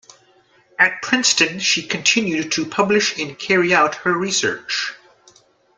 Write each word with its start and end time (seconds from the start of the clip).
At 0.79 0.99
Princeton 1.03 1.59
she 1.59 1.83
continued 1.85 2.51
to 2.53 2.65
publish 2.65 3.19
and 3.19 3.37
carry 3.37 3.71
out 3.71 3.93
her 3.97 4.17
research. 4.17 4.95